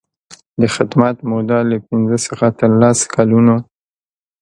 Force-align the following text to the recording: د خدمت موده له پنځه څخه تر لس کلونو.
د 0.59 0.61
خدمت 0.75 1.17
موده 1.29 1.59
له 1.69 1.77
پنځه 1.87 2.17
څخه 2.27 2.45
تر 2.59 2.71
لس 2.81 2.99
کلونو. 3.15 3.55